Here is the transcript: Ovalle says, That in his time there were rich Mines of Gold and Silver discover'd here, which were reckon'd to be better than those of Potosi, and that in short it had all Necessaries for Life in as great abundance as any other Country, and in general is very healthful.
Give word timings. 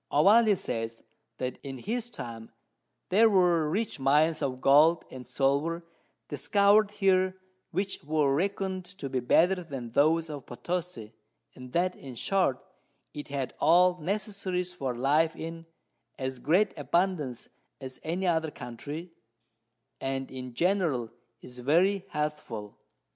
Ovalle 0.11 0.57
says, 0.57 1.03
That 1.37 1.59
in 1.61 1.77
his 1.77 2.09
time 2.09 2.49
there 3.09 3.29
were 3.29 3.69
rich 3.69 3.99
Mines 3.99 4.41
of 4.41 4.59
Gold 4.59 5.05
and 5.11 5.27
Silver 5.27 5.85
discover'd 6.27 6.89
here, 6.93 7.39
which 7.69 8.03
were 8.03 8.33
reckon'd 8.33 8.83
to 8.97 9.09
be 9.09 9.19
better 9.19 9.63
than 9.63 9.91
those 9.91 10.27
of 10.27 10.47
Potosi, 10.47 11.13
and 11.53 11.71
that 11.73 11.95
in 11.95 12.15
short 12.15 12.65
it 13.13 13.27
had 13.27 13.53
all 13.59 13.99
Necessaries 14.01 14.73
for 14.73 14.95
Life 14.95 15.35
in 15.35 15.67
as 16.17 16.39
great 16.39 16.75
abundance 16.75 17.47
as 17.79 17.99
any 18.01 18.25
other 18.25 18.49
Country, 18.49 19.11
and 19.99 20.31
in 20.31 20.55
general 20.55 21.11
is 21.41 21.59
very 21.59 22.07
healthful. 22.09 22.75